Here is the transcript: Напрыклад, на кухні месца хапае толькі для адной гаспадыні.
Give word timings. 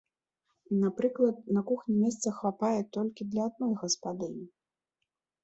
Напрыклад, 0.83 1.37
на 1.57 1.61
кухні 1.71 1.93
месца 2.05 2.33
хапае 2.39 2.73
толькі 2.99 3.29
для 3.35 3.41
адной 3.51 3.73
гаспадыні. 3.85 4.45